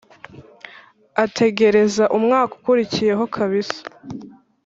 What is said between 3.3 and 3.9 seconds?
kabisa